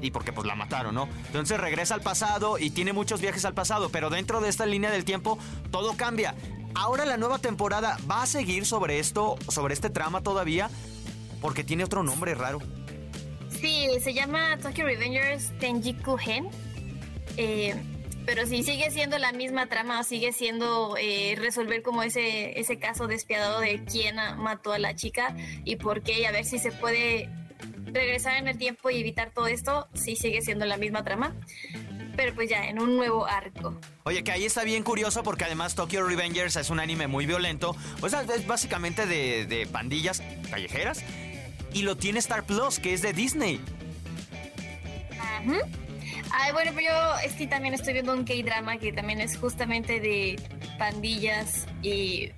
y 0.00 0.10
porque 0.10 0.32
pues 0.32 0.46
la 0.46 0.56
mataron, 0.56 0.94
¿no? 0.94 1.08
Entonces 1.26 1.58
regresa 1.60 1.94
al 1.94 2.00
pasado 2.00 2.58
y 2.58 2.70
tiene 2.70 2.92
muchos 2.92 3.20
viajes 3.20 3.44
al 3.44 3.54
pasado, 3.54 3.90
pero 3.90 4.10
dentro 4.10 4.40
de 4.40 4.48
esta 4.48 4.66
línea 4.66 4.90
del 4.90 5.04
tiempo 5.04 5.38
todo 5.70 5.96
cambia. 5.96 6.34
Ahora 6.74 7.04
la 7.04 7.16
nueva 7.16 7.38
temporada 7.38 7.98
va 8.10 8.22
a 8.22 8.26
seguir 8.26 8.66
sobre 8.66 8.98
esto, 8.98 9.36
sobre 9.48 9.74
este 9.74 9.90
trama 9.90 10.22
todavía. 10.22 10.70
Porque 11.40 11.64
tiene 11.64 11.84
otro 11.84 12.02
nombre 12.02 12.34
raro. 12.34 12.60
Sí, 13.48 13.88
se 14.00 14.14
llama 14.14 14.58
Tokyo 14.58 14.84
Revengers 14.84 15.56
Tenjiku 15.58 16.16
Hen. 16.18 16.48
Eh, 17.36 17.74
pero 18.24 18.46
sí, 18.46 18.62
sigue 18.62 18.90
siendo 18.90 19.18
la 19.18 19.32
misma 19.32 19.66
trama, 19.66 20.04
sigue 20.04 20.32
siendo 20.32 20.96
eh, 20.96 21.34
resolver 21.36 21.82
como 21.82 22.02
ese, 22.02 22.58
ese 22.58 22.78
caso 22.78 23.08
despiadado 23.08 23.60
de 23.60 23.82
quién 23.84 24.16
mató 24.38 24.72
a 24.72 24.78
la 24.78 24.94
chica 24.94 25.34
y 25.64 25.76
por 25.76 26.02
qué, 26.02 26.20
y 26.20 26.24
a 26.24 26.32
ver 26.32 26.44
si 26.44 26.58
se 26.58 26.70
puede 26.70 27.28
regresar 27.86 28.36
en 28.36 28.48
el 28.48 28.58
tiempo 28.58 28.90
y 28.90 29.00
evitar 29.00 29.30
todo 29.30 29.46
esto, 29.46 29.88
sí 29.94 30.16
sigue 30.16 30.40
siendo 30.42 30.66
la 30.66 30.76
misma 30.76 31.04
trama. 31.04 31.34
Pero 32.16 32.34
pues 32.34 32.50
ya, 32.50 32.66
en 32.66 32.80
un 32.80 32.96
nuevo 32.96 33.26
arco. 33.26 33.78
Oye, 34.04 34.22
que 34.22 34.32
ahí 34.32 34.44
está 34.44 34.64
bien 34.64 34.82
curioso 34.82 35.22
porque 35.22 35.44
además 35.44 35.74
Tokyo 35.74 36.06
Revengers 36.06 36.56
es 36.56 36.70
un 36.70 36.80
anime 36.80 37.06
muy 37.06 37.26
violento. 37.26 37.74
O 38.00 38.08
sea, 38.08 38.22
es 38.22 38.46
básicamente 38.46 39.06
de, 39.06 39.46
de 39.46 39.66
pandillas 39.66 40.22
callejeras. 40.50 41.02
Y 41.72 41.82
lo 41.82 41.96
tiene 41.96 42.18
Star 42.18 42.44
Plus, 42.44 42.78
que 42.78 42.92
es 42.92 43.02
de 43.02 43.12
Disney. 43.12 43.60
Ajá. 45.18 45.58
Ay, 46.34 46.52
bueno, 46.52 46.72
pero 46.74 46.88
yo 46.88 47.26
es 47.26 47.34
que 47.34 47.46
también 47.46 47.74
estoy 47.74 47.92
viendo 47.92 48.12
un 48.12 48.24
K-drama 48.24 48.78
que 48.78 48.92
también 48.92 49.20
es 49.20 49.36
justamente 49.36 50.00
de 50.00 50.40
pandillas 50.78 51.66
y 51.82 52.32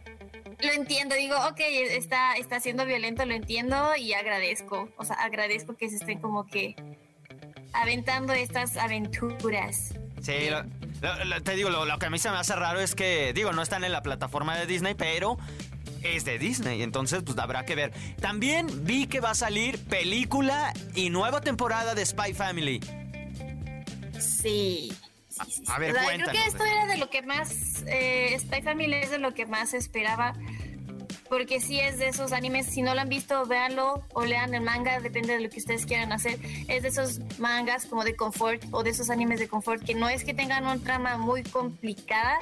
lo 0.60 0.72
entiendo, 0.72 1.14
digo, 1.14 1.36
ok, 1.48 1.60
está, 1.90 2.34
está 2.34 2.60
siendo 2.60 2.86
violento, 2.86 3.24
lo 3.24 3.34
entiendo 3.34 3.94
y 3.96 4.14
agradezco, 4.14 4.88
o 4.96 5.04
sea, 5.04 5.16
agradezco 5.16 5.76
que 5.76 5.88
se 5.90 5.96
estén 5.96 6.20
como 6.20 6.46
que 6.46 6.74
aventando 7.74 8.32
estas 8.32 8.76
aventuras. 8.76 9.94
Sí, 10.22 10.32
te 11.44 11.54
digo, 11.54 11.68
lo, 11.68 11.98
que 11.98 12.06
a 12.06 12.10
mí 12.10 12.18
se 12.18 12.30
me 12.30 12.36
hace 12.38 12.54
raro 12.54 12.80
es 12.80 12.94
que, 12.94 13.32
digo, 13.34 13.52
no 13.52 13.62
están 13.62 13.84
en 13.84 13.92
la 13.92 14.02
plataforma 14.02 14.56
de 14.56 14.66
Disney, 14.66 14.94
pero 14.94 15.36
es 16.02 16.24
de 16.24 16.38
Disney, 16.38 16.82
entonces 16.82 17.22
pues 17.24 17.36
habrá 17.38 17.64
que 17.66 17.74
ver. 17.74 17.92
También 18.20 18.84
vi 18.84 19.06
que 19.06 19.20
va 19.20 19.30
a 19.30 19.34
salir 19.34 19.78
película 19.84 20.72
y 20.94 21.10
nueva 21.10 21.40
temporada 21.40 21.94
de 21.94 22.06
Spy 22.06 22.32
Family. 22.32 22.80
Sí. 24.18 24.92
A, 25.66 25.78
ver, 25.78 25.94
Creo 25.94 26.30
que 26.30 26.46
esto 26.46 26.64
era 26.64 26.86
de 26.86 26.96
lo 26.96 27.10
que 27.10 27.22
más, 27.22 27.82
eh, 27.88 28.36
Spy 28.38 28.62
Family 28.62 28.94
es 28.94 29.10
de 29.10 29.18
lo 29.18 29.34
que 29.34 29.46
más 29.46 29.74
esperaba 29.74 30.34
porque 31.28 31.60
sí 31.60 31.80
es 31.80 31.98
de 31.98 32.08
esos 32.08 32.32
animes, 32.32 32.66
si 32.66 32.82
no 32.82 32.94
lo 32.94 33.00
han 33.00 33.08
visto, 33.08 33.46
véanlo 33.46 34.02
o 34.12 34.24
lean 34.24 34.54
el 34.54 34.60
manga, 34.60 35.00
depende 35.00 35.34
de 35.34 35.40
lo 35.40 35.50
que 35.50 35.58
ustedes 35.58 35.86
quieran 35.86 36.12
hacer. 36.12 36.38
Es 36.68 36.82
de 36.82 36.88
esos 36.88 37.20
mangas 37.38 37.86
como 37.86 38.04
de 38.04 38.14
confort 38.16 38.62
o 38.70 38.82
de 38.82 38.90
esos 38.90 39.10
animes 39.10 39.40
de 39.40 39.48
confort 39.48 39.82
que 39.82 39.94
no 39.94 40.08
es 40.08 40.24
que 40.24 40.34
tengan 40.34 40.64
una 40.64 40.78
trama 40.78 41.16
muy 41.16 41.42
complicada, 41.42 42.38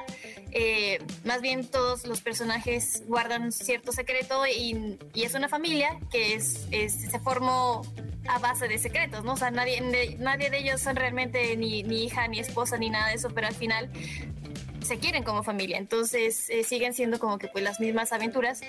eh, 0.51 0.99
más 1.25 1.41
bien 1.41 1.67
todos 1.67 2.07
los 2.07 2.21
personajes 2.21 3.03
guardan 3.07 3.53
cierto 3.53 3.93
secreto 3.93 4.47
y, 4.47 4.99
es 5.15 5.35
una 5.35 5.49
familia 5.49 5.99
que 6.11 6.35
es, 6.35 6.67
se 6.71 7.21
formó 7.21 7.83
a 8.29 8.39
base 8.39 8.69
de 8.69 8.79
secretos, 8.79 9.25
¿no? 9.25 9.33
O 9.33 9.37
sea, 9.37 9.51
nadie, 9.51 10.17
nadie 10.19 10.51
de 10.51 10.59
ellos 10.59 10.81
son 10.81 10.97
realmente 10.97 11.57
ni, 11.57 11.83
ni 11.83 12.05
hija, 12.05 12.29
ni 12.29 12.39
esposa, 12.39 12.77
ni 12.77 12.91
nada 12.91 13.09
de 13.09 13.15
eso, 13.15 13.31
pero 13.31 13.47
al 13.47 13.55
final 13.55 13.91
se 14.85 14.99
quieren 14.99 15.23
como 15.23 15.43
familia, 15.43 15.79
entonces 15.79 16.49
eh, 16.51 16.65
siguen 16.65 16.95
siendo 16.95 17.19
como 17.19 17.39
que 17.39 17.49
pues 17.49 17.65
las 17.65 17.81
mismas 17.81 18.13
aventuras 18.13 18.61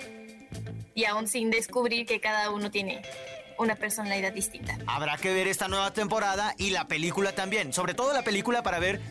y 0.96 1.05
aún 1.05 1.27
sin 1.27 1.50
descubrir 1.50 2.05
que 2.05 2.20
cada 2.20 2.50
uno 2.51 2.72
tiene 2.72 3.01
una 3.58 3.75
personalidad 3.75 4.34
distinta. 4.34 4.77
Habrá 4.88 5.17
que 5.17 5.34
ver 5.34 5.48
esta 5.48 5.67
nueva 5.67 5.91
temporada 5.93 6.55
y 6.58 6.72
la 6.72 6.88
película 6.88 7.34
también, 7.34 7.74
sobre 7.74 7.93
todo 7.93 8.13
la 8.13 8.24
película 8.24 8.63
para 8.63 8.79
ver 8.79 9.01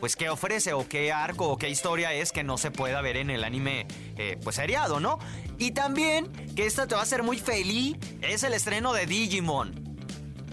pues 0.00 0.14
qué 0.14 0.28
ofrece 0.28 0.72
o 0.72 0.88
qué 0.88 1.12
arco 1.12 1.48
o 1.48 1.58
qué 1.58 1.68
historia 1.68 2.12
es 2.12 2.30
que 2.30 2.44
no 2.44 2.56
se 2.56 2.70
pueda 2.70 3.00
ver 3.00 3.16
en 3.16 3.30
el 3.30 3.42
anime 3.42 3.86
eh, 4.16 4.38
pues 4.42 4.56
seriado, 4.56 5.00
¿no? 5.00 5.18
Y 5.58 5.72
también 5.72 6.30
que 6.54 6.66
esta 6.66 6.86
te 6.86 6.94
va 6.94 7.00
a 7.00 7.04
hacer 7.04 7.22
muy 7.22 7.38
feliz 7.38 7.96
es 8.22 8.44
el 8.44 8.52
estreno 8.52 8.92
de 8.92 9.06
Digimon. 9.06 9.98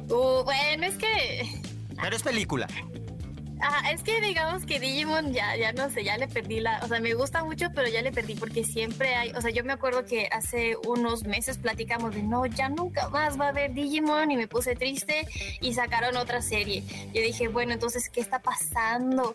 Uh, 0.09 0.43
bueno, 0.43 0.85
es 0.85 0.97
que... 0.97 1.47
Pero 2.01 2.15
es 2.15 2.23
película. 2.23 2.67
Es 3.91 4.03
que 4.03 4.19
digamos 4.19 4.65
que 4.65 4.79
Digimon 4.79 5.31
ya, 5.31 5.55
ya 5.55 5.71
no 5.71 5.89
sé, 5.89 6.03
ya 6.03 6.17
le 6.17 6.27
perdí 6.27 6.59
la, 6.59 6.81
o 6.83 6.87
sea, 6.87 6.99
me 6.99 7.13
gusta 7.13 7.43
mucho, 7.43 7.69
pero 7.73 7.87
ya 7.87 8.01
le 8.01 8.11
perdí 8.11 8.35
porque 8.35 8.63
siempre 8.63 9.15
hay, 9.15 9.31
o 9.31 9.41
sea, 9.41 9.51
yo 9.51 9.63
me 9.63 9.71
acuerdo 9.71 10.05
que 10.05 10.27
hace 10.31 10.75
unos 10.85 11.23
meses 11.23 11.57
platicamos 11.57 12.13
de 12.13 12.23
no, 12.23 12.45
ya 12.45 12.67
nunca 12.69 13.07
más 13.09 13.39
va 13.39 13.45
a 13.45 13.49
haber 13.49 13.73
Digimon 13.73 14.31
y 14.31 14.37
me 14.37 14.47
puse 14.47 14.75
triste 14.75 15.27
y 15.61 15.73
sacaron 15.73 16.17
otra 16.17 16.41
serie. 16.41 16.83
Yo 17.13 17.21
dije, 17.21 17.47
bueno, 17.47 17.73
entonces, 17.73 18.09
¿qué 18.09 18.19
está 18.19 18.39
pasando? 18.39 19.33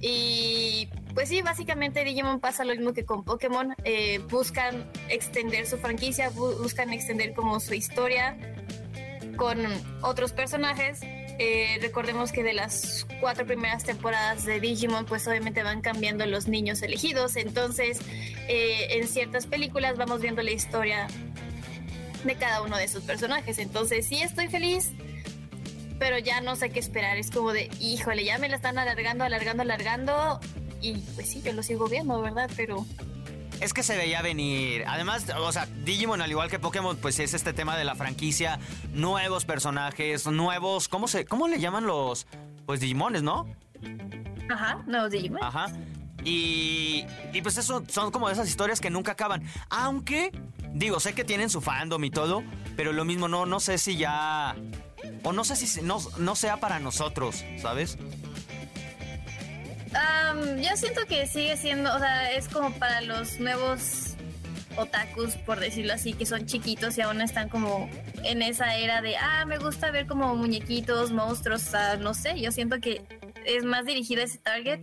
Y 0.00 0.88
pues 1.14 1.28
sí, 1.28 1.42
básicamente 1.42 2.02
Digimon 2.04 2.40
pasa 2.40 2.64
lo 2.64 2.74
mismo 2.74 2.92
que 2.92 3.04
con 3.04 3.24
Pokémon, 3.24 3.74
eh, 3.84 4.18
buscan 4.30 4.90
extender 5.08 5.66
su 5.66 5.78
franquicia, 5.78 6.30
buscan 6.30 6.92
extender 6.92 7.34
como 7.34 7.60
su 7.60 7.74
historia 7.74 8.36
con 9.36 9.58
otros 10.02 10.32
personajes 10.32 11.00
eh, 11.42 11.78
recordemos 11.80 12.32
que 12.32 12.42
de 12.42 12.52
las 12.52 13.06
cuatro 13.18 13.46
primeras 13.46 13.82
temporadas 13.82 14.44
de 14.44 14.60
Digimon, 14.60 15.06
pues 15.06 15.26
obviamente 15.26 15.62
van 15.62 15.80
cambiando 15.80 16.26
los 16.26 16.48
niños 16.48 16.82
elegidos. 16.82 17.34
Entonces, 17.36 17.98
eh, 18.46 18.88
en 18.90 19.08
ciertas 19.08 19.46
películas 19.46 19.96
vamos 19.96 20.20
viendo 20.20 20.42
la 20.42 20.50
historia 20.50 21.06
de 22.24 22.34
cada 22.34 22.60
uno 22.60 22.76
de 22.76 22.84
esos 22.84 23.04
personajes. 23.04 23.58
Entonces, 23.58 24.06
sí 24.06 24.20
estoy 24.20 24.48
feliz, 24.48 24.90
pero 25.98 26.18
ya 26.18 26.42
no 26.42 26.56
sé 26.56 26.68
qué 26.68 26.78
esperar. 26.78 27.16
Es 27.16 27.30
como 27.30 27.54
de, 27.54 27.70
híjole, 27.80 28.22
ya 28.22 28.36
me 28.36 28.50
la 28.50 28.56
están 28.56 28.76
alargando, 28.76 29.24
alargando, 29.24 29.62
alargando. 29.62 30.40
Y 30.82 30.98
pues 31.14 31.26
sí, 31.30 31.40
yo 31.42 31.54
lo 31.54 31.62
sigo 31.62 31.88
viendo, 31.88 32.20
¿verdad? 32.20 32.50
Pero 32.54 32.84
es 33.60 33.72
que 33.72 33.82
se 33.82 33.96
veía 33.96 34.22
venir. 34.22 34.84
Además, 34.86 35.26
o 35.38 35.52
sea, 35.52 35.66
Digimon, 35.84 36.20
al 36.22 36.30
igual 36.30 36.50
que 36.50 36.58
Pokémon, 36.58 36.96
pues 36.96 37.18
es 37.18 37.34
este 37.34 37.52
tema 37.52 37.76
de 37.76 37.84
la 37.84 37.94
franquicia, 37.94 38.58
nuevos 38.92 39.44
personajes, 39.44 40.26
nuevos, 40.26 40.88
¿cómo 40.88 41.08
se, 41.08 41.24
cómo 41.24 41.48
le 41.48 41.60
llaman 41.60 41.86
los, 41.86 42.26
pues 42.66 42.80
Digimones, 42.80 43.22
¿no? 43.22 43.46
Ajá, 44.50 44.82
nuevos 44.86 45.10
Digimon. 45.10 45.42
Ajá. 45.42 45.66
Y, 46.24 47.06
y 47.32 47.42
pues 47.42 47.56
eso 47.56 47.82
son 47.88 48.10
como 48.10 48.28
esas 48.28 48.48
historias 48.48 48.80
que 48.80 48.90
nunca 48.90 49.12
acaban. 49.12 49.42
Aunque, 49.68 50.32
digo, 50.72 51.00
sé 51.00 51.14
que 51.14 51.24
tienen 51.24 51.50
su 51.50 51.60
fandom 51.60 52.02
y 52.04 52.10
todo, 52.10 52.42
pero 52.76 52.92
lo 52.92 53.04
mismo 53.04 53.28
no, 53.28 53.46
no 53.46 53.60
sé 53.60 53.78
si 53.78 53.96
ya... 53.96 54.56
O 55.22 55.32
no 55.32 55.44
sé 55.44 55.56
si 55.56 55.82
no, 55.82 55.98
no 56.18 56.34
sea 56.34 56.58
para 56.58 56.78
nosotros, 56.78 57.44
¿sabes? 57.60 57.98
Yo 59.92 60.76
siento 60.76 61.00
que 61.06 61.26
sigue 61.26 61.56
siendo, 61.56 61.94
o 61.94 61.98
sea, 61.98 62.32
es 62.32 62.48
como 62.48 62.72
para 62.74 63.00
los 63.00 63.40
nuevos 63.40 64.14
otakus, 64.76 65.36
por 65.36 65.60
decirlo 65.60 65.94
así, 65.94 66.12
que 66.12 66.26
son 66.26 66.46
chiquitos 66.46 66.96
y 66.98 67.00
aún 67.00 67.20
están 67.20 67.48
como 67.48 67.88
en 68.22 68.42
esa 68.42 68.76
era 68.76 69.02
de, 69.02 69.16
ah, 69.16 69.44
me 69.46 69.58
gusta 69.58 69.90
ver 69.90 70.06
como 70.06 70.34
muñequitos, 70.36 71.12
monstruos, 71.12 71.66
o 71.66 71.70
sea, 71.70 71.96
no 71.96 72.14
sé, 72.14 72.40
yo 72.40 72.52
siento 72.52 72.80
que 72.80 73.02
es 73.44 73.64
más 73.64 73.84
dirigido 73.84 74.22
a 74.22 74.24
ese 74.24 74.38
target. 74.38 74.80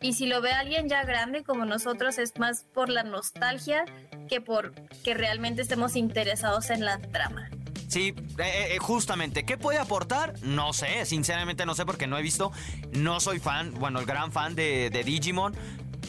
Y 0.00 0.12
si 0.12 0.26
lo 0.26 0.40
ve 0.40 0.52
alguien 0.52 0.88
ya 0.88 1.02
grande 1.04 1.42
como 1.42 1.64
nosotros, 1.64 2.18
es 2.18 2.38
más 2.38 2.64
por 2.72 2.88
la 2.88 3.02
nostalgia 3.02 3.84
que 4.28 4.40
por 4.40 4.72
que 5.02 5.14
realmente 5.14 5.62
estemos 5.62 5.96
interesados 5.96 6.70
en 6.70 6.84
la 6.84 6.98
trama. 6.98 7.50
Sí, 7.88 8.14
eh, 8.38 8.74
eh, 8.74 8.78
justamente. 8.78 9.44
¿Qué 9.44 9.56
puede 9.56 9.78
aportar? 9.78 10.34
No 10.42 10.72
sé, 10.74 11.06
sinceramente 11.06 11.64
no 11.64 11.74
sé 11.74 11.86
porque 11.86 12.06
no 12.06 12.18
he 12.18 12.22
visto. 12.22 12.52
No 12.92 13.18
soy 13.18 13.40
fan, 13.40 13.72
bueno, 13.74 13.98
el 13.98 14.06
gran 14.06 14.30
fan 14.30 14.54
de, 14.54 14.90
Digimon. 15.04 15.54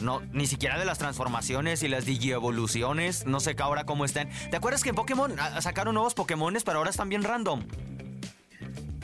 No, 0.02 0.20
ni 0.32 0.46
siquiera 0.46 0.78
de 0.78 0.84
las 0.84 0.98
transformaciones 0.98 1.82
y 1.82 1.88
las 1.88 2.04
digievoluciones. 2.04 3.26
No 3.26 3.40
sé 3.40 3.56
ahora 3.58 3.84
cómo 3.84 4.04
estén. 4.04 4.30
¿Te 4.50 4.56
acuerdas 4.56 4.82
que 4.82 4.90
en 4.90 4.94
Pokémon 4.94 5.34
ah, 5.38 5.60
sacaron 5.60 5.94
nuevos 5.94 6.14
Pokémones, 6.14 6.64
pero 6.64 6.78
ahora 6.78 6.90
están 6.90 7.08
bien 7.08 7.22
random? 7.22 7.64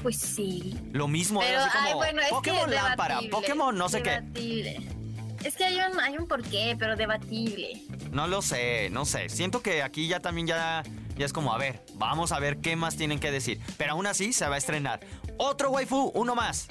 Pues 0.02 0.18
sí. 0.18 0.78
Lo 0.92 1.08
mismo, 1.08 1.40
pero, 1.40 1.60
así 1.60 1.78
como 1.78 2.00
Pokémon 2.30 2.70
lámpara, 2.70 3.20
Pokémon 3.30 3.76
no 3.76 3.88
sé 3.88 4.00
debatible. 4.00 4.76
qué. 4.78 5.48
Es 5.48 5.56
que 5.56 5.64
hay 5.64 5.76
un, 5.76 5.98
hay 6.00 6.16
un 6.16 6.26
porqué, 6.26 6.76
pero 6.78 6.96
debatible. 6.96 7.82
No 8.12 8.26
lo 8.26 8.42
sé, 8.42 8.90
no 8.90 9.04
sé. 9.04 9.28
Siento 9.28 9.62
que 9.62 9.82
aquí 9.82 10.08
ya 10.08 10.20
también 10.20 10.46
ya 10.46 10.82
y 11.16 11.22
es 11.22 11.32
como, 11.32 11.52
a 11.52 11.58
ver, 11.58 11.82
vamos 11.94 12.32
a 12.32 12.38
ver 12.38 12.58
qué 12.58 12.76
más 12.76 12.96
tienen 12.96 13.18
que 13.18 13.30
decir. 13.30 13.60
Pero 13.78 13.92
aún 13.92 14.06
así 14.06 14.32
se 14.32 14.46
va 14.48 14.56
a 14.56 14.58
estrenar. 14.58 15.00
Otro 15.38 15.70
waifu, 15.70 16.12
uno 16.14 16.34
más. 16.34 16.68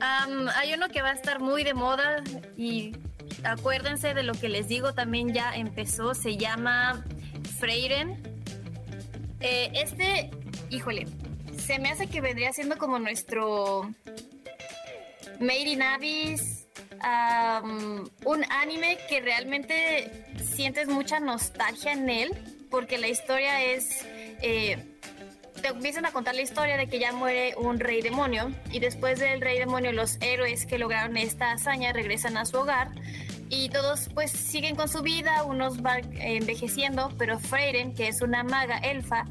hay 0.00 0.74
uno 0.74 0.88
que 0.88 1.02
va 1.02 1.10
a 1.10 1.14
estar 1.14 1.40
muy 1.40 1.62
de 1.62 1.74
moda 1.74 2.22
y 2.56 2.96
acuérdense 3.44 4.12
de 4.12 4.22
lo 4.22 4.34
que 4.34 4.48
les 4.48 4.68
digo, 4.68 4.92
también 4.92 5.32
ya 5.32 5.54
empezó, 5.54 6.14
se 6.14 6.36
llama 6.36 7.04
Freiren. 7.58 8.20
Eh, 9.40 9.70
este, 9.74 10.30
híjole, 10.70 11.06
se 11.56 11.78
me 11.78 11.90
hace 11.90 12.08
que 12.08 12.20
vendría 12.20 12.52
siendo 12.52 12.76
como 12.76 12.98
nuestro 12.98 13.82
Made 15.38 15.68
in 15.68 15.82
Abyss, 15.82 16.66
un 18.24 18.44
anime 18.50 18.98
que 19.08 19.20
realmente 19.20 20.34
sientes 20.42 20.88
mucha 20.88 21.20
nostalgia 21.20 21.92
en 21.92 22.08
él 22.08 22.53
porque 22.74 22.98
la 22.98 23.06
historia 23.06 23.62
es... 23.62 24.04
Eh, 24.42 24.98
te 25.62 25.68
empiezan 25.68 26.06
a 26.06 26.10
contar 26.10 26.34
la 26.34 26.42
historia 26.42 26.76
de 26.76 26.88
que 26.88 26.98
ya 26.98 27.12
muere 27.12 27.54
un 27.56 27.78
rey 27.78 28.02
demonio 28.02 28.50
y 28.72 28.80
después 28.80 29.20
del 29.20 29.40
rey 29.40 29.60
demonio 29.60 29.92
los 29.92 30.18
héroes 30.20 30.66
que 30.66 30.76
lograron 30.76 31.16
esta 31.16 31.52
hazaña 31.52 31.92
regresan 31.92 32.36
a 32.36 32.44
su 32.44 32.58
hogar 32.58 32.90
y 33.48 33.68
todos 33.68 34.08
pues 34.12 34.32
siguen 34.32 34.74
con 34.74 34.88
su 34.88 35.02
vida, 35.02 35.44
unos 35.44 35.82
van 35.82 36.02
envejeciendo, 36.20 37.12
pero 37.16 37.38
Freyren, 37.38 37.94
que 37.94 38.08
es 38.08 38.22
una 38.22 38.42
maga 38.42 38.78
elfa, 38.78 39.24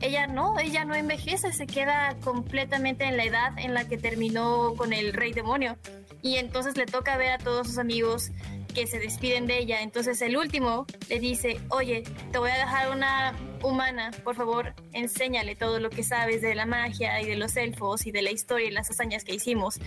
ella 0.00 0.28
no, 0.28 0.56
ella 0.60 0.84
no 0.84 0.94
envejece, 0.94 1.52
se 1.52 1.66
queda 1.66 2.16
completamente 2.22 3.04
en 3.04 3.16
la 3.16 3.24
edad 3.24 3.58
en 3.58 3.74
la 3.74 3.88
que 3.88 3.98
terminó 3.98 4.74
con 4.76 4.92
el 4.92 5.12
rey 5.12 5.32
demonio. 5.32 5.76
Y 6.22 6.36
entonces 6.36 6.76
le 6.76 6.86
toca 6.86 7.16
ver 7.16 7.32
a 7.32 7.38
todos 7.38 7.66
sus 7.66 7.78
amigos 7.78 8.30
que 8.76 8.86
se 8.86 8.98
despiden 8.98 9.46
de 9.46 9.58
ella. 9.58 9.80
Entonces 9.80 10.20
el 10.20 10.36
último 10.36 10.84
le 11.08 11.18
dice, 11.18 11.58
oye, 11.70 12.02
te 12.30 12.36
voy 12.36 12.50
a 12.50 12.58
dejar 12.58 12.90
una 12.90 13.34
humana, 13.62 14.10
por 14.22 14.36
favor, 14.36 14.74
enséñale 14.92 15.56
todo 15.56 15.80
lo 15.80 15.88
que 15.88 16.02
sabes 16.02 16.42
de 16.42 16.54
la 16.54 16.66
magia 16.66 17.22
y 17.22 17.24
de 17.24 17.36
los 17.36 17.56
elfos 17.56 18.06
y 18.06 18.12
de 18.12 18.20
la 18.20 18.30
historia 18.30 18.68
y 18.68 18.70
las 18.70 18.90
hazañas 18.90 19.24
que 19.24 19.34
hicimos. 19.34 19.80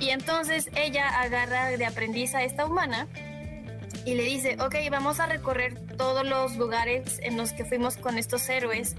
Y 0.00 0.08
entonces 0.08 0.70
ella 0.74 1.20
agarra 1.20 1.76
de 1.76 1.84
aprendiz 1.84 2.34
a 2.34 2.42
esta 2.42 2.64
humana 2.64 3.08
y 4.04 4.14
le 4.14 4.24
dice, 4.24 4.56
ok, 4.60 4.74
vamos 4.90 5.20
a 5.20 5.26
recorrer 5.26 5.78
todos 5.96 6.26
los 6.26 6.56
lugares 6.56 7.18
en 7.22 7.36
los 7.36 7.52
que 7.52 7.64
fuimos 7.64 7.96
con 7.96 8.18
estos 8.18 8.48
héroes. 8.48 8.96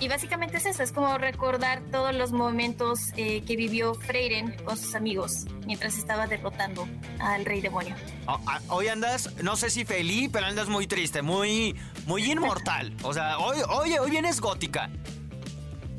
Y 0.00 0.08
básicamente 0.08 0.58
es 0.58 0.66
eso, 0.66 0.82
es 0.82 0.92
como 0.92 1.16
recordar 1.18 1.82
todos 1.90 2.14
los 2.14 2.32
momentos 2.32 3.00
eh, 3.16 3.42
que 3.46 3.56
vivió 3.56 3.94
Freyren 3.94 4.56
con 4.64 4.76
sus 4.76 4.94
amigos 4.94 5.46
mientras 5.66 5.96
estaba 5.98 6.26
derrotando 6.26 6.86
al 7.18 7.44
rey 7.44 7.60
demonio. 7.60 7.96
Oh, 8.26 8.40
ah, 8.46 8.60
hoy 8.68 8.88
andas, 8.88 9.34
no 9.42 9.56
sé 9.56 9.70
si 9.70 9.84
feliz, 9.84 10.30
pero 10.32 10.46
andas 10.46 10.68
muy 10.68 10.86
triste, 10.86 11.22
muy, 11.22 11.74
muy 12.06 12.30
inmortal. 12.30 12.94
O 13.02 13.12
sea, 13.12 13.38
hoy, 13.38 13.58
hoy, 13.68 13.96
hoy 13.98 14.10
vienes 14.10 14.40
gótica. 14.40 14.90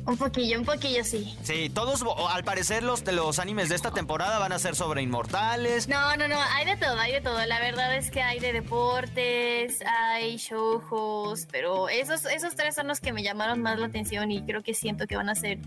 Un 0.08 0.16
poquillo, 0.16 0.58
un 0.58 0.64
poquillo 0.64 1.04
sí. 1.04 1.36
Sí, 1.42 1.68
todos, 1.68 2.02
al 2.30 2.42
parecer, 2.42 2.82
los, 2.82 3.04
los 3.12 3.38
animes 3.38 3.68
de 3.68 3.74
esta 3.74 3.90
temporada 3.90 4.38
van 4.38 4.52
a 4.52 4.58
ser 4.58 4.74
sobre 4.74 5.02
inmortales. 5.02 5.86
No, 5.86 6.16
no, 6.16 6.26
no, 6.26 6.40
hay 6.40 6.64
de 6.64 6.76
todo, 6.78 6.98
hay 6.98 7.12
de 7.12 7.20
todo. 7.20 7.44
La 7.44 7.60
verdad 7.60 7.94
es 7.94 8.10
que 8.10 8.22
hay 8.22 8.38
de 8.40 8.54
deportes, 8.54 9.82
hay 9.86 10.38
shoujos, 10.38 11.46
pero 11.52 11.90
esos, 11.90 12.24
esos 12.24 12.56
tres 12.56 12.74
son 12.74 12.86
los 12.86 13.00
que 13.00 13.12
me 13.12 13.22
llamaron 13.22 13.60
más 13.60 13.78
la 13.78 13.84
atención 13.84 14.30
y 14.30 14.42
creo 14.46 14.62
que 14.62 14.72
siento 14.72 15.06
que 15.06 15.14
van 15.14 15.28
a 15.28 15.34
ser, 15.34 15.58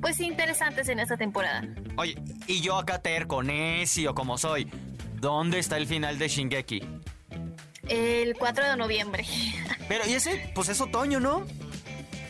pues, 0.00 0.20
interesantes 0.20 0.88
en 0.88 0.98
esta 0.98 1.18
temporada. 1.18 1.62
Oye, 1.98 2.16
y 2.46 2.62
yo 2.62 2.78
acá 2.78 3.02
terco, 3.02 3.42
necio 3.42 4.14
como 4.14 4.38
soy, 4.38 4.70
¿dónde 5.20 5.58
está 5.58 5.76
el 5.76 5.86
final 5.86 6.18
de 6.18 6.28
Shingeki? 6.28 6.82
El 7.90 8.36
4 8.36 8.70
de 8.70 8.76
noviembre. 8.78 9.26
Pero, 9.88 10.06
¿y 10.08 10.14
ese? 10.14 10.50
Pues 10.54 10.70
es 10.70 10.80
otoño, 10.80 11.20
¿no? 11.20 11.44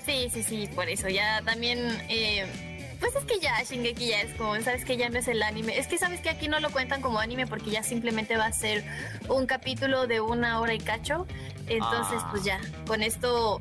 Sí, 0.07 0.31
sí, 0.33 0.43
sí, 0.45 0.69
por 0.73 0.89
eso. 0.89 1.09
Ya 1.09 1.43
también, 1.43 1.81
eh, 2.09 2.47
pues 3.01 3.15
es 3.17 3.25
que 3.25 3.41
ya 3.41 3.61
Shingeki 3.63 4.07
ya 4.07 4.21
es 4.23 4.35
como, 4.35 4.55
sabes 4.61 4.85
que 4.85 4.97
ya 4.97 5.09
no 5.09 5.19
es 5.19 5.27
el 5.27 5.43
anime. 5.43 5.77
Es 5.79 5.89
que 5.89 5.99
sabes 5.99 6.21
que 6.21 6.31
aquí 6.31 6.47
no 6.47 6.61
lo 6.61 6.71
cuentan 6.71 7.03
como 7.03 7.19
anime 7.19 7.49
porque 7.49 7.71
ya 7.71 7.83
simplemente 7.83 8.37
va 8.37 8.47
a 8.47 8.53
ser 8.53 8.85
un 9.29 9.47
capítulo 9.47 10.07
de 10.07 10.21
una 10.21 10.61
hora 10.61 10.75
y 10.75 10.79
cacho. 10.79 11.27
Entonces, 11.67 12.23
pues 12.31 12.45
ya, 12.45 12.61
con 12.87 13.03
esto 13.03 13.61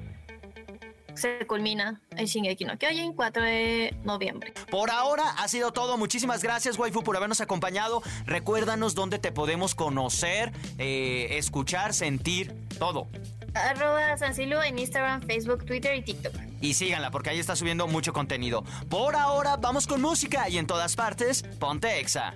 se 1.15 1.47
culmina 1.47 2.01
el 2.17 2.27
Shingeki 2.27 2.65
no 2.65 2.77
Kyojin 2.77 3.13
4 3.13 3.43
de 3.43 3.95
noviembre. 4.03 4.53
Por 4.69 4.91
ahora 4.91 5.31
ha 5.39 5.47
sido 5.47 5.71
todo. 5.71 5.97
Muchísimas 5.97 6.43
gracias, 6.43 6.77
Waifu, 6.77 7.01
por 7.01 7.17
habernos 7.17 7.41
acompañado. 7.41 8.03
Recuérdanos 8.25 8.93
dónde 8.93 9.17
te 9.17 9.31
podemos 9.31 9.73
conocer, 9.73 10.51
eh, 10.77 11.37
escuchar, 11.37 11.95
sentir, 11.95 12.53
todo 12.77 13.07
arroba 13.55 14.17
Sansilo 14.17 14.61
en 14.63 14.77
Instagram, 14.79 15.21
Facebook, 15.21 15.65
Twitter 15.65 15.95
y 15.95 16.01
TikTok. 16.01 16.33
Y 16.61 16.73
síganla 16.73 17.11
porque 17.11 17.31
ahí 17.31 17.39
está 17.39 17.55
subiendo 17.55 17.87
mucho 17.87 18.13
contenido. 18.13 18.63
Por 18.89 19.15
ahora, 19.15 19.57
vamos 19.57 19.87
con 19.87 20.01
música 20.01 20.49
y 20.49 20.57
en 20.57 20.67
todas 20.67 20.95
partes, 20.95 21.43
ponte 21.59 21.99
Exa. 21.99 22.33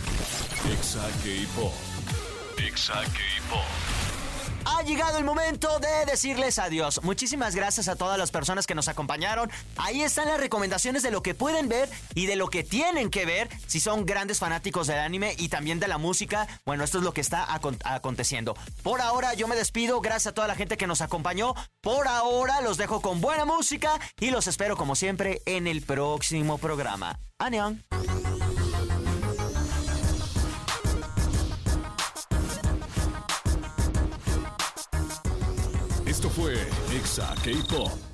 Exa 0.71 1.07
K-Pop. 1.23 1.73
Exa 2.57 2.93
K-Pop 2.93 3.98
ha 4.65 4.83
llegado 4.83 5.17
el 5.17 5.23
momento 5.23 5.79
de 5.79 6.05
decirles 6.05 6.59
adiós. 6.59 7.01
Muchísimas 7.03 7.55
gracias 7.55 7.87
a 7.87 7.95
todas 7.95 8.17
las 8.17 8.31
personas 8.31 8.67
que 8.67 8.75
nos 8.75 8.87
acompañaron. 8.87 9.49
Ahí 9.77 10.01
están 10.01 10.27
las 10.27 10.39
recomendaciones 10.39 11.03
de 11.03 11.11
lo 11.11 11.21
que 11.21 11.33
pueden 11.33 11.69
ver 11.69 11.89
y 12.15 12.25
de 12.25 12.35
lo 12.35 12.49
que 12.49 12.63
tienen 12.63 13.09
que 13.09 13.25
ver 13.25 13.49
si 13.67 13.79
son 13.79 14.05
grandes 14.05 14.39
fanáticos 14.39 14.87
del 14.87 14.99
anime 14.99 15.35
y 15.37 15.49
también 15.49 15.79
de 15.79 15.87
la 15.87 15.97
música. 15.97 16.47
Bueno, 16.65 16.83
esto 16.83 16.97
es 16.99 17.03
lo 17.03 17.13
que 17.13 17.21
está 17.21 17.47
aconteciendo. 17.83 18.55
Por 18.83 19.01
ahora 19.01 19.33
yo 19.33 19.47
me 19.47 19.55
despido. 19.55 20.01
Gracias 20.01 20.27
a 20.27 20.33
toda 20.33 20.47
la 20.47 20.55
gente 20.55 20.77
que 20.77 20.87
nos 20.87 21.01
acompañó. 21.01 21.53
Por 21.81 22.07
ahora 22.07 22.61
los 22.61 22.77
dejo 22.77 23.01
con 23.01 23.21
buena 23.21 23.45
música 23.45 23.99
y 24.19 24.31
los 24.31 24.47
espero 24.47 24.77
como 24.77 24.95
siempre 24.95 25.41
en 25.45 25.67
el 25.67 25.81
próximo 25.81 26.57
programa. 26.57 27.19
Anion. 27.37 27.83
Esto 37.19 37.25
fue 37.43 37.51
Exa 37.51 37.63
K-Pop. 37.65 38.08